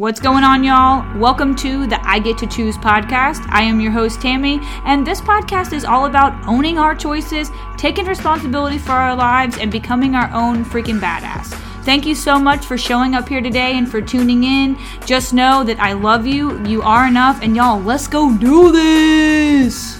[0.00, 1.18] What's going on, y'all?
[1.18, 3.44] Welcome to the I Get to Choose podcast.
[3.48, 8.06] I am your host, Tammy, and this podcast is all about owning our choices, taking
[8.06, 11.46] responsibility for our lives, and becoming our own freaking badass.
[11.84, 14.78] Thank you so much for showing up here today and for tuning in.
[15.04, 19.96] Just know that I love you, you are enough, and y'all, let's go do this!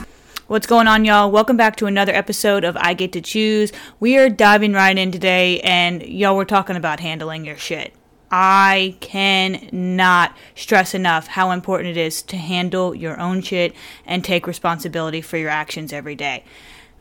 [0.46, 1.28] What's going on, y'all?
[1.32, 3.72] Welcome back to another episode of I Get to Choose.
[3.98, 7.92] We are diving right in today, and y'all, we're talking about handling your shit.
[8.30, 13.74] I cannot stress enough how important it is to handle your own shit
[14.06, 16.44] and take responsibility for your actions every day.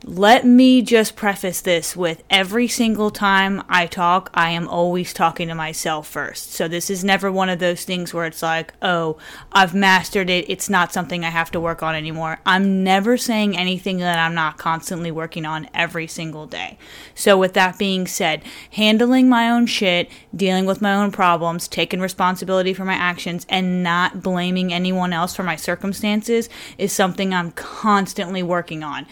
[0.04, 5.48] Let me just preface this with every single time I talk, I am always talking
[5.48, 6.54] to myself first.
[6.54, 9.18] So this is never one of those things where it's like, oh,
[9.52, 10.46] I've mastered it.
[10.50, 12.40] It's not something I have to work on anymore.
[12.46, 16.78] I'm never saying anything that I'm not constantly working on every single day.
[17.16, 22.02] So with that being said, handling my own shit, dealing with my own problems, taking
[22.02, 27.52] responsibility for my actions, and not blaming anyone else for my circumstances is something I'm
[27.52, 29.08] constantly working on.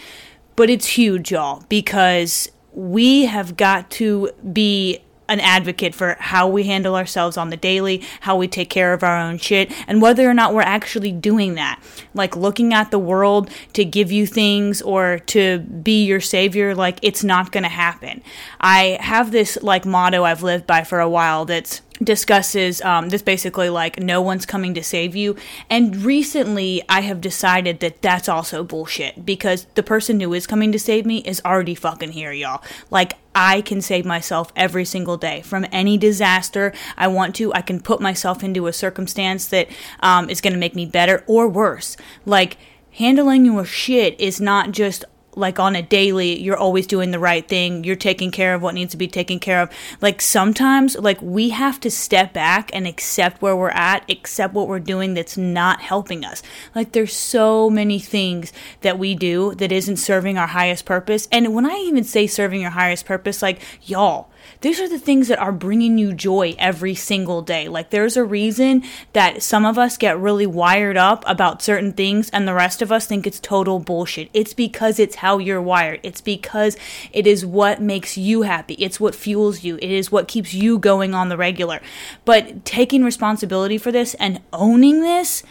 [0.56, 6.64] But it's huge, y'all, because we have got to be an advocate for how we
[6.64, 10.30] handle ourselves on the daily, how we take care of our own shit, and whether
[10.30, 11.82] or not we're actually doing that.
[12.14, 17.00] Like looking at the world to give you things or to be your savior, like
[17.02, 18.22] it's not gonna happen.
[18.60, 23.22] I have this like motto I've lived by for a while that's discusses um, this
[23.22, 25.36] basically like no one's coming to save you
[25.70, 30.72] and recently i have decided that that's also bullshit because the person who is coming
[30.72, 35.18] to save me is already fucking here y'all like I can save myself every single
[35.18, 37.54] day from any disaster I want to.
[37.54, 39.68] I can put myself into a circumstance that
[40.00, 41.98] um, is going to make me better or worse.
[42.26, 42.56] Like,
[42.92, 45.04] handling your shit is not just
[45.36, 47.84] like on a daily you're always doing the right thing.
[47.84, 49.70] You're taking care of what needs to be taken care of.
[50.02, 54.68] Like sometimes like we have to step back and accept where we're at accept what
[54.68, 56.42] we're doing that's not helping us.
[56.74, 61.28] Like there's so many things that we do that isn't serving our highest purpose.
[61.32, 64.30] And when i even say serving your highest purpose like y'all
[64.62, 67.68] these are the things that are bringing you joy every single day.
[67.68, 68.84] Like, there's a reason
[69.14, 72.92] that some of us get really wired up about certain things and the rest of
[72.92, 74.30] us think it's total bullshit.
[74.34, 76.78] It's because it's how you're wired, it's because
[77.12, 80.80] it is what makes you happy, it's what fuels you, it is what keeps you
[80.80, 81.82] going on the regular.
[82.24, 85.44] But taking responsibility for this and owning this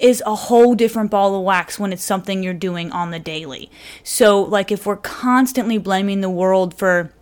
[0.00, 3.70] is a whole different ball of wax when it's something you're doing on the daily.
[4.02, 7.12] So, like, if we're constantly blaming the world for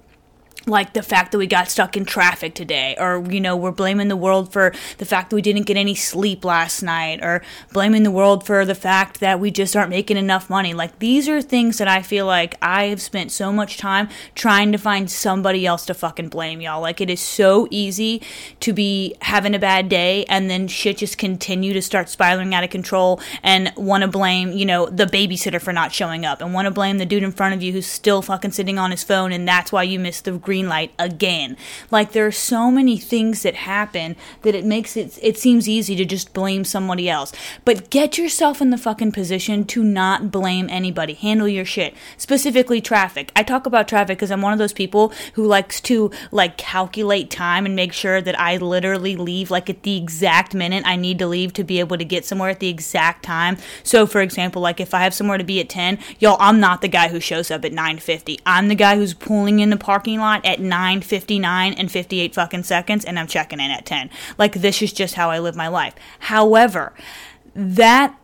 [0.69, 4.09] like the fact that we got stuck in traffic today or you know we're blaming
[4.09, 7.43] the world for the fact that we didn't get any sleep last night or
[7.73, 10.75] blaming the world for the fact that we just aren't making enough money.
[10.75, 14.73] Like these are things that i feel like i have spent so much time trying
[14.73, 16.81] to find somebody else to fucking blame y'all.
[16.81, 18.23] Like it is so easy
[18.61, 22.65] to be having a bad day and then shit just continue to start spiraling out
[22.65, 26.53] of control and want to blame you know the babysitter for not showing up and
[26.53, 29.03] want to blame the dude in front of you who's still fucking sitting on his
[29.03, 31.57] phone and that's why you missed the green green light again.
[31.91, 35.95] Like there are so many things that happen that it makes it it seems easy
[35.97, 37.33] to just blame somebody else.
[37.65, 41.15] But get yourself in the fucking position to not blame anybody.
[41.15, 41.95] Handle your shit.
[42.17, 43.31] Specifically traffic.
[43.37, 47.31] I talk about traffic because I'm one of those people who likes to like calculate
[47.31, 51.19] time and make sure that I literally leave like at the exact minute I need
[51.21, 53.59] to leave to be able to get somewhere at the exact time.
[53.85, 56.81] So for example, like if I have somewhere to be at 10, y'all, I'm not
[56.81, 58.41] the guy who shows up at 9:50.
[58.45, 63.05] I'm the guy who's pulling in the parking lot at 9:59 and 58 fucking seconds
[63.05, 64.09] and I'm checking in at 10.
[64.39, 65.95] Like this is just how I live my life.
[66.21, 66.95] However,
[67.55, 68.15] that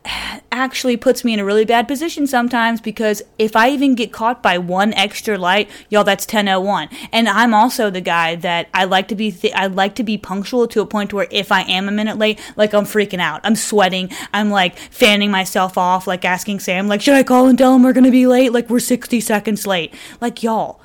[0.52, 4.42] actually puts me in a really bad position sometimes because if I even get caught
[4.42, 6.88] by one extra light, y'all, that's 10:01.
[7.12, 10.16] And I'm also the guy that I like to be th- I like to be
[10.16, 13.40] punctual to a point where if I am a minute late, like I'm freaking out.
[13.42, 14.08] I'm sweating.
[14.32, 17.82] I'm like fanning myself off, like asking Sam, like, should I call and tell him
[17.82, 18.52] we're gonna be late?
[18.52, 19.92] Like we're 60 seconds late.
[20.20, 20.80] Like y'all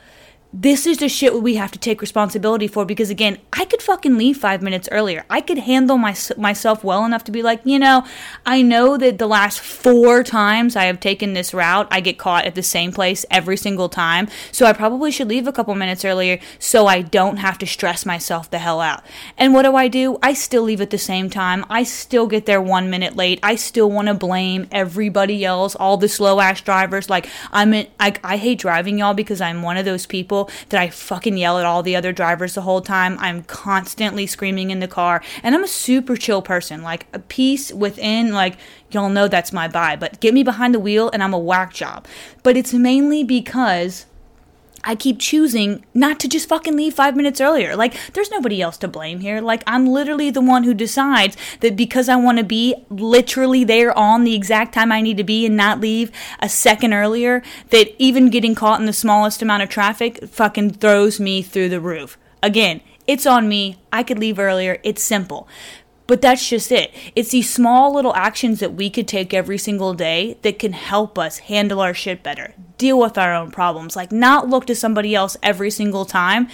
[0.52, 4.18] this is the shit we have to take responsibility for because again i could fucking
[4.18, 5.24] leave five minutes earlier.
[5.30, 8.03] I could handle my, myself well enough to be like you know
[8.47, 12.46] i know that the last four times i have taken this route i get caught
[12.46, 14.28] at the same place every single time.
[14.52, 18.03] So i probably should leave a couple minutes earlier so i don't have to stress
[18.03, 19.03] myself the hell out.
[19.38, 20.18] And what do i do?
[20.23, 21.64] I still leave at the same time.
[21.70, 23.40] I still get there one minute late.
[23.44, 27.08] I still want to blame everybody else all the slow ass drivers.
[27.08, 30.68] Like i'm in, I, I hate driving y'all because i'm one of those people people
[30.70, 33.18] that I fucking yell at all the other drivers the whole time.
[33.20, 35.22] I'm constantly screaming in the car.
[35.44, 36.82] And I'm a super chill person.
[36.82, 38.58] Like a peace within, like,
[38.91, 40.00] y'all know that's my vibe.
[40.00, 42.08] But get me behind the wheel and I'm a whack job.
[42.44, 44.06] But it's mainly because
[44.84, 47.76] I keep choosing not to just fucking leave five minutes earlier.
[47.76, 49.41] Like, there's nobody else to blame here.
[49.41, 53.97] Like, I'm literally the one who decides that because I want to be literally there
[53.97, 57.96] on the exact time I need to be and not leave a second earlier, that
[58.02, 62.17] even getting caught in the smallest amount of traffic fucking throws me through the roof.
[62.41, 63.78] Again, it's on me.
[63.91, 64.79] I could leave earlier.
[64.84, 65.47] It's simple.
[66.09, 66.91] But that's just it.
[67.16, 71.20] It's these small little actions that we could take every single day that can help
[71.20, 75.14] us handle our shit better, deal with our own problems, like not look to somebody
[75.14, 76.47] else every single time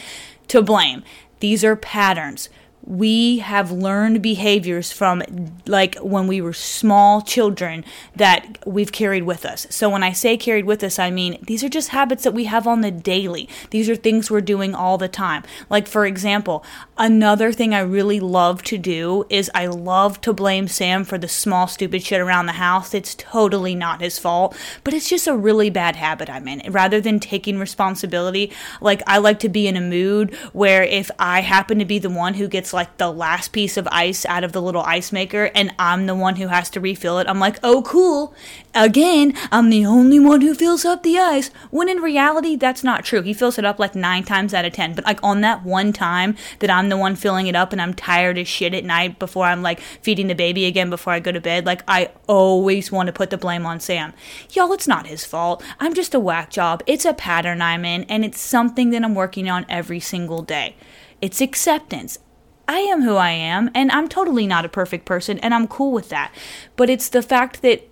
[0.50, 1.04] to blame.
[1.40, 2.50] These are patterns
[2.86, 5.24] we have learned behaviors from
[5.66, 7.84] like when we were small children
[8.16, 9.66] that we've carried with us.
[9.70, 12.46] So when I say carried with us, I mean these are just habits that we
[12.46, 13.50] have on the daily.
[13.72, 15.44] These are things we're doing all the time.
[15.70, 16.64] Like for example,
[16.98, 21.28] another thing I really love to do is I love to blame Sam for the
[21.28, 22.94] small stupid shit around the house.
[22.94, 26.72] It's totally not his fault, but it's just a really bad habit I'm in.
[26.72, 31.42] Rather than taking responsibility, like I like to be in a mood where if I
[31.42, 34.52] happen to be the one who gets like the last piece of ice out of
[34.52, 37.28] the little ice maker and I'm the one who has to refill it.
[37.28, 38.36] I'm like, oh, cool.
[38.76, 41.50] Again, I'm the only one who fills up the ice.
[41.72, 43.22] When in reality, that's not true.
[43.22, 44.94] He fills it up like nine times out of ten.
[44.94, 47.94] But like on that one time that I'm the one filling it up and I'm
[47.94, 51.32] tired as shit at night before I'm like feeding the baby again before I go
[51.32, 54.14] to bed, like I always want to put the blame on Sam.
[54.52, 55.64] Y'all, it's not his fault.
[55.80, 56.84] I'm just a whack job.
[56.86, 60.76] It's a pattern I'm in and it's something that I'm working on every single day.
[61.22, 62.20] It's acceptance.
[62.68, 65.92] I am who I am, and I'm totally not a perfect person, and I'm cool
[65.92, 66.34] with that.
[66.76, 67.88] But it's the fact that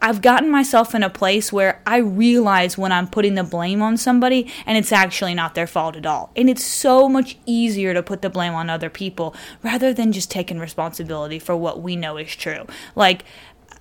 [0.00, 3.96] I've gotten myself in a place where I realize when I'm putting the blame on
[3.96, 6.30] somebody and it's actually not their fault at all.
[6.36, 10.30] And it's so much easier to put the blame on other people rather than just
[10.30, 12.66] taking responsibility for what we know is true.
[12.94, 13.24] Like,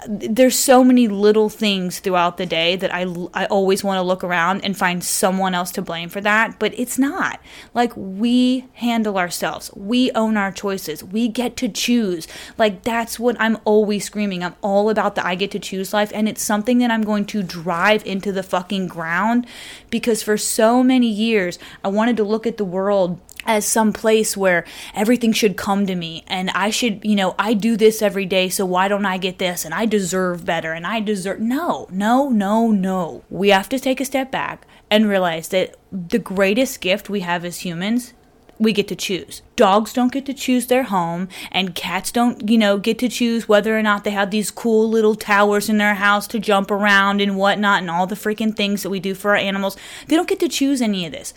[0.07, 4.23] there's so many little things throughout the day that I, I always want to look
[4.23, 7.39] around and find someone else to blame for that, but it's not.
[7.73, 12.27] Like, we handle ourselves, we own our choices, we get to choose.
[12.57, 14.43] Like, that's what I'm always screaming.
[14.43, 17.25] I'm all about the I get to choose life, and it's something that I'm going
[17.27, 19.47] to drive into the fucking ground
[19.89, 24.35] because for so many years, I wanted to look at the world as some place
[24.35, 28.25] where everything should come to me and I should, you know, I do this every
[28.25, 29.65] day, so why don't I get this?
[29.65, 31.39] And I deserve better and I deserve.
[31.39, 33.23] No, no, no, no.
[33.29, 37.45] We have to take a step back and realize that the greatest gift we have
[37.45, 38.13] as humans.
[38.57, 39.41] We get to choose.
[39.57, 43.49] Dogs don't get to choose their home, and cats don't, you know, get to choose
[43.49, 47.19] whether or not they have these cool little towers in their house to jump around
[47.19, 49.75] and whatnot, and all the freaking things that we do for our animals.
[50.07, 51.33] They don't get to choose any of this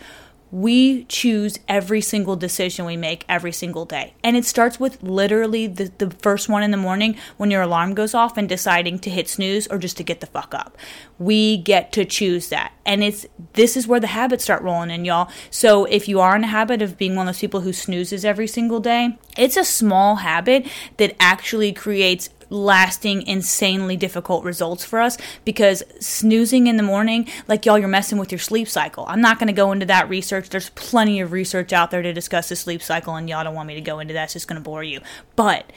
[0.51, 4.13] we choose every single decision we make every single day.
[4.23, 7.93] And it starts with literally the, the first one in the morning when your alarm
[7.93, 10.77] goes off and deciding to hit snooze or just to get the fuck up.
[11.19, 12.71] We get to choose that.
[12.85, 15.29] And it's this is where the habits start rolling in, y'all.
[15.51, 18.25] So if you are in a habit of being one of those people who snoozes
[18.25, 20.67] every single day, it's a small habit
[20.97, 27.65] that actually creates lasting, insanely difficult results for us because snoozing in the morning, like
[27.65, 29.05] y'all, you're messing with your sleep cycle.
[29.07, 30.49] I'm not going to go into that research.
[30.49, 33.67] There's plenty of research out there to discuss the sleep cycle, and y'all don't want
[33.67, 34.25] me to go into that.
[34.25, 35.01] It's just going to bore you.
[35.35, 35.71] But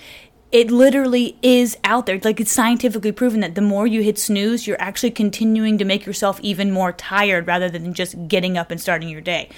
[0.52, 2.20] it literally is out there.
[2.22, 6.04] Like it's scientifically proven that the more you hit snooze, you're actually continuing to make
[6.04, 9.48] yourself even more tired rather than just getting up and starting your day.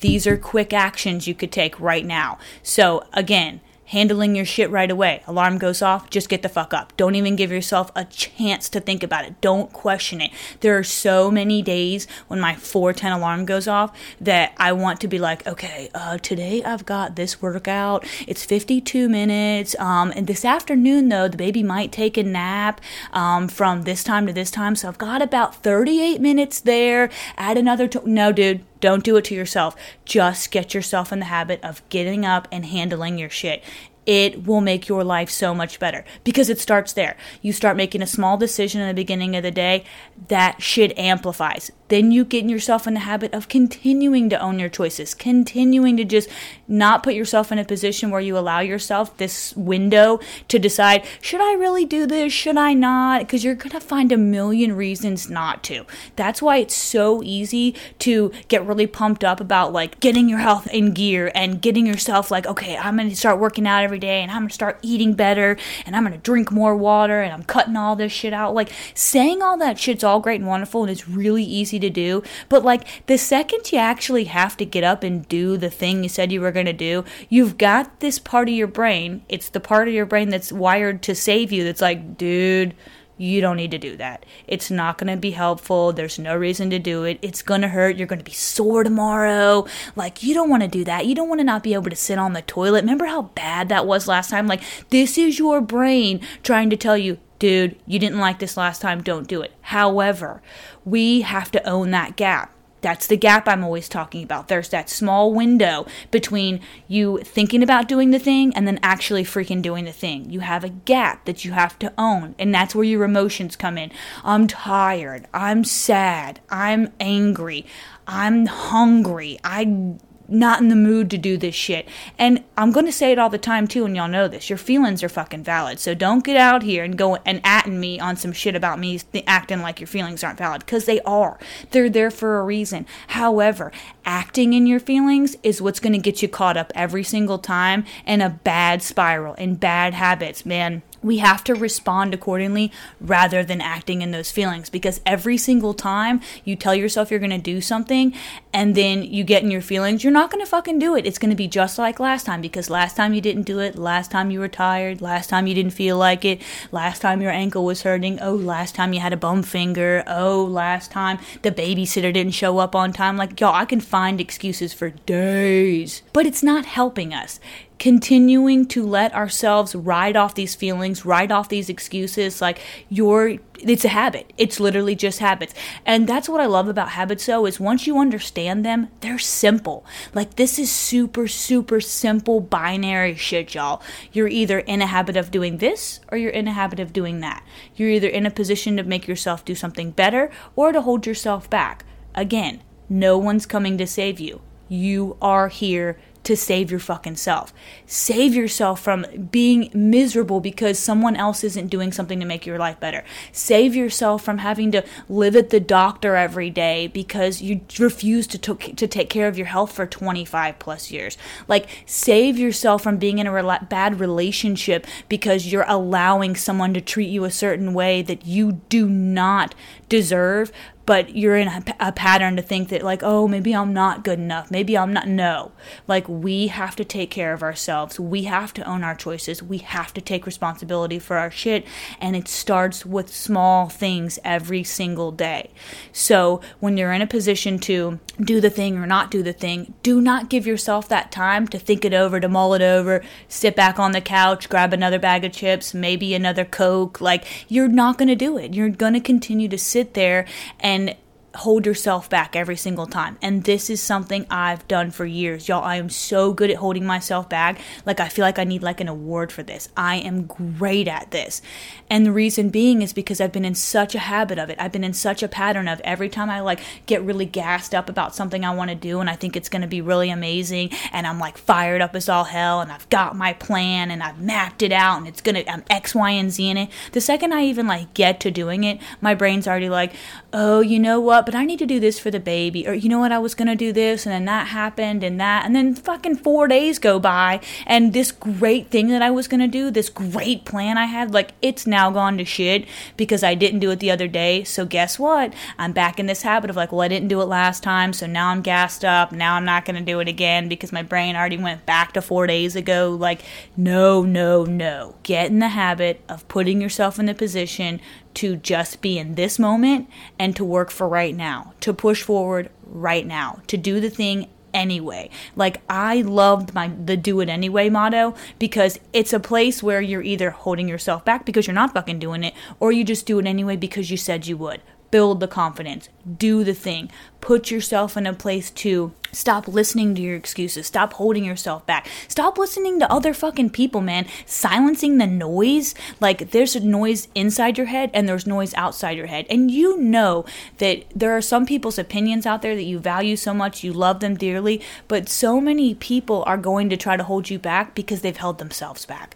[0.00, 2.38] These are quick actions you could take right now.
[2.62, 5.22] So, again, handling your shit right away.
[5.26, 6.96] Alarm goes off, just get the fuck up.
[6.96, 9.40] Don't even give yourself a chance to think about it.
[9.40, 10.30] Don't question it.
[10.60, 15.08] There are so many days when my 410 alarm goes off that I want to
[15.08, 18.04] be like, okay, uh, today I've got this workout.
[18.26, 19.76] It's 52 minutes.
[19.78, 22.80] Um, and this afternoon, though, the baby might take a nap
[23.12, 24.76] um, from this time to this time.
[24.76, 27.10] So I've got about 38 minutes there.
[27.36, 27.88] Add another.
[27.88, 29.76] T- no, dude don't do it to yourself.
[30.04, 33.62] Just get yourself in the habit of getting up and handling your shit
[34.06, 37.16] it will make your life so much better because it starts there.
[37.42, 39.84] You start making a small decision in the beginning of the day,
[40.28, 41.70] that shit amplifies.
[41.88, 46.04] Then you get yourself in the habit of continuing to own your choices, continuing to
[46.04, 46.28] just
[46.66, 51.40] not put yourself in a position where you allow yourself this window to decide, should
[51.40, 52.32] I really do this?
[52.32, 53.20] Should I not?
[53.20, 55.86] Because you're going to find a million reasons not to.
[56.16, 60.66] That's why it's so easy to get really pumped up about like getting your health
[60.68, 64.06] in gear and getting yourself like, okay, I'm going to start working out every every
[64.06, 67.22] day and I'm going to start eating better and I'm going to drink more water
[67.22, 68.54] and I'm cutting all this shit out.
[68.54, 72.22] Like saying all that shit's all great and wonderful and it's really easy to do.
[72.50, 76.10] But like the second you actually have to get up and do the thing you
[76.10, 79.22] said you were going to do, you've got this part of your brain.
[79.30, 82.74] It's the part of your brain that's wired to save you that's like, dude,
[83.18, 84.26] you don't need to do that.
[84.46, 85.92] It's not going to be helpful.
[85.92, 87.18] There's no reason to do it.
[87.22, 87.96] It's going to hurt.
[87.96, 89.66] You're going to be sore tomorrow.
[89.94, 91.06] Like, you don't want to do that.
[91.06, 92.82] You don't want to not be able to sit on the toilet.
[92.82, 94.46] Remember how bad that was last time?
[94.46, 98.82] Like, this is your brain trying to tell you, dude, you didn't like this last
[98.82, 99.02] time.
[99.02, 99.52] Don't do it.
[99.62, 100.42] However,
[100.84, 102.52] we have to own that gap.
[102.86, 104.46] That's the gap I'm always talking about.
[104.46, 109.60] There's that small window between you thinking about doing the thing and then actually freaking
[109.60, 110.30] doing the thing.
[110.30, 113.76] You have a gap that you have to own, and that's where your emotions come
[113.76, 113.90] in.
[114.22, 115.26] I'm tired.
[115.34, 116.38] I'm sad.
[116.48, 117.66] I'm angry.
[118.06, 119.40] I'm hungry.
[119.42, 119.96] I
[120.28, 121.88] not in the mood to do this shit.
[122.18, 124.50] And I'm going to say it all the time too, and y'all know this.
[124.50, 125.78] Your feelings are fucking valid.
[125.78, 128.98] So don't get out here and go and atting me on some shit about me
[128.98, 131.38] th- acting like your feelings aren't valid because they are.
[131.70, 132.86] They're there for a reason.
[133.08, 133.72] However,
[134.04, 137.84] acting in your feelings is what's going to get you caught up every single time
[138.06, 143.60] in a bad spiral and bad habits, man we have to respond accordingly rather than
[143.60, 147.60] acting in those feelings because every single time you tell yourself you're going to do
[147.60, 148.14] something
[148.52, 151.06] and then you get in your feelings, you're not going to fucking do it.
[151.06, 153.76] It's going to be just like last time because last time you didn't do it,
[153.76, 156.40] last time you were tired, last time you didn't feel like it,
[156.72, 160.44] last time your ankle was hurting, oh, last time you had a bum finger, oh,
[160.44, 163.16] last time the babysitter didn't show up on time.
[163.16, 167.38] Like, y'all, I can find excuses for days, but it's not helping us
[167.78, 173.86] continuing to let ourselves ride off these feelings, ride off these excuses, like you're it's
[173.86, 174.32] a habit.
[174.36, 175.54] It's literally just habits.
[175.86, 179.84] And that's what I love about habits though is once you understand them, they're simple.
[180.14, 183.82] Like this is super super simple binary shit, y'all.
[184.12, 187.20] You're either in a habit of doing this or you're in a habit of doing
[187.20, 187.44] that.
[187.74, 191.48] You're either in a position to make yourself do something better or to hold yourself
[191.50, 191.84] back.
[192.14, 194.40] Again, no one's coming to save you.
[194.68, 197.54] You are here to save your fucking self.
[197.86, 202.80] Save yourself from being miserable because someone else isn't doing something to make your life
[202.80, 203.04] better.
[203.30, 208.38] Save yourself from having to live at the doctor every day because you refuse to,
[208.38, 211.16] to, to take care of your health for 25 plus years.
[211.46, 217.08] Like, save yourself from being in a bad relationship because you're allowing someone to treat
[217.08, 219.54] you a certain way that you do not
[219.88, 220.50] deserve
[220.86, 224.18] but you're in a, a, pattern to think that like oh maybe i'm not good
[224.18, 224.50] enough.
[224.50, 225.52] Maybe i'm not no.
[225.86, 228.00] Like we have to take care of ourselves.
[228.00, 229.42] We have to own our choices.
[229.42, 231.66] We have to take responsibility for our shit.
[232.00, 235.50] And it starts with small things every single day.
[235.92, 239.74] So when you're in a position to do the thing or not do the thing
[239.82, 243.54] do not give yourself that time to think it over to mull it over sit
[243.54, 247.00] back on the couch grab another bag of chips maybe another coke.
[247.00, 248.54] Like you're not going to do it.
[248.54, 250.26] You're going to continue to sit there
[250.60, 250.96] and and
[251.36, 253.18] hold yourself back every single time.
[253.22, 255.48] And this is something I've done for years.
[255.48, 257.60] Y'all, I am so good at holding myself back.
[257.84, 259.68] Like I feel like I need like an award for this.
[259.76, 261.42] I am great at this.
[261.88, 264.58] And the reason being is because I've been in such a habit of it.
[264.60, 267.88] I've been in such a pattern of every time I like get really gassed up
[267.88, 270.70] about something I want to do and I think it's going to be really amazing
[270.92, 274.20] and I'm like fired up as all hell and I've got my plan and I've
[274.20, 276.70] mapped it out and it's going to I'm um, X, Y, and Z in it.
[276.92, 279.92] The second I even like get to doing it, my brain's already like,
[280.32, 281.25] "Oh, you know what?
[281.26, 282.66] But I need to do this for the baby.
[282.66, 285.20] Or, you know what, I was going to do this, and then that happened, and
[285.20, 285.44] that.
[285.44, 289.40] And then fucking four days go by, and this great thing that I was going
[289.40, 292.64] to do, this great plan I had, like, it's now gone to shit
[292.96, 294.44] because I didn't do it the other day.
[294.44, 295.34] So, guess what?
[295.58, 298.06] I'm back in this habit of, like, well, I didn't do it last time, so
[298.06, 299.10] now I'm gassed up.
[299.10, 302.02] Now I'm not going to do it again because my brain already went back to
[302.02, 302.96] four days ago.
[302.98, 303.22] Like,
[303.56, 304.94] no, no, no.
[305.02, 307.80] Get in the habit of putting yourself in the position
[308.16, 312.50] to just be in this moment and to work for right now, to push forward
[312.64, 315.10] right now, to do the thing anyway.
[315.36, 320.02] Like I loved my the do it anyway motto because it's a place where you're
[320.02, 323.26] either holding yourself back because you're not fucking doing it or you just do it
[323.26, 324.62] anyway because you said you would.
[324.90, 330.02] Build the confidence, do the thing, put yourself in a place to stop listening to
[330.02, 334.06] your excuses, stop holding yourself back, stop listening to other fucking people, man.
[334.24, 335.74] Silencing the noise.
[336.00, 339.26] Like, there's a noise inside your head and there's noise outside your head.
[339.30, 340.24] And you know
[340.58, 344.00] that there are some people's opinions out there that you value so much, you love
[344.00, 348.00] them dearly, but so many people are going to try to hold you back because
[348.00, 349.14] they've held themselves back.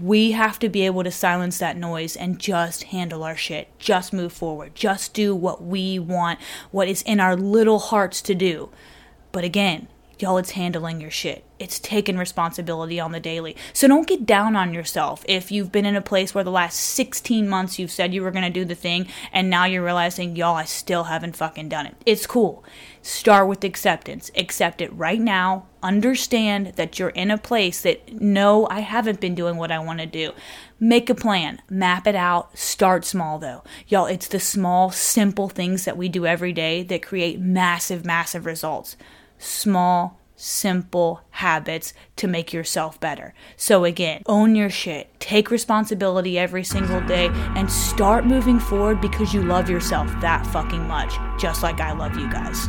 [0.00, 3.68] We have to be able to silence that noise and just handle our shit.
[3.78, 4.74] Just move forward.
[4.74, 6.38] Just do what we want,
[6.70, 8.70] what is in our little hearts to do.
[9.32, 11.44] But again, y'all, it's handling your shit.
[11.58, 13.56] It's taking responsibility on the daily.
[13.72, 16.78] So don't get down on yourself if you've been in a place where the last
[16.78, 20.36] 16 months you've said you were going to do the thing and now you're realizing,
[20.36, 21.96] y'all, I still haven't fucking done it.
[22.06, 22.64] It's cool.
[23.00, 24.30] Start with acceptance.
[24.36, 29.34] Accept it right now understand that you're in a place that, no, I haven't been
[29.34, 30.32] doing what I want to do.
[30.78, 33.62] Make a plan, map it out, start small though.
[33.88, 38.46] Y'all, it's the small, simple things that we do every day that create massive, massive
[38.46, 38.96] results.
[39.44, 43.34] Small, simple habits to make yourself better.
[43.56, 49.34] So, again, own your shit, take responsibility every single day, and start moving forward because
[49.34, 52.68] you love yourself that fucking much, just like I love you guys.